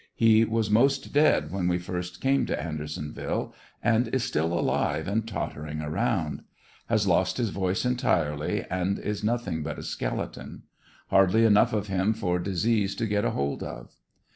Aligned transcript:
He 0.15 0.43
was 0.45 0.71
most 0.71 1.13
dead 1.13 1.51
when 1.51 1.67
we 1.67 1.77
first 1.77 2.21
came 2.21 2.47
to 2.47 2.59
Andersonville, 2.59 3.53
and 3.83 4.07
is 4.07 4.23
still 4.23 4.51
alive 4.51 5.07
and 5.07 5.27
tottering 5.27 5.79
around. 5.79 6.41
Has 6.87 7.05
lost 7.05 7.37
his 7.37 7.51
voice 7.51 7.85
entirely 7.85 8.65
and 8.71 8.97
is 8.97 9.23
nothing 9.23 9.61
but 9.61 9.77
a 9.77 9.83
skeleton. 9.83 10.63
Hardly 11.11 11.45
enough 11.45 11.71
of 11.71 11.85
him 11.85 12.13
for 12.15 12.39
disease 12.39 12.95
to 12.95 13.05
get 13.05 13.25
hold 13.25 13.61
of. 13.61 13.93